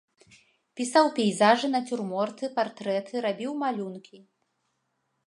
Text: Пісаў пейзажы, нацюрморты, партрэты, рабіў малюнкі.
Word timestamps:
Пісаў 0.79 1.05
пейзажы, 1.19 1.69
нацюрморты, 1.75 2.49
партрэты, 2.57 3.21
рабіў 3.27 3.51
малюнкі. 3.65 4.17